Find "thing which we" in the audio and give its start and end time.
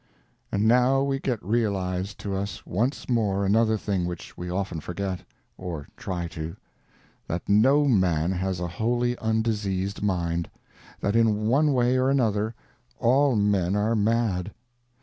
3.77-4.49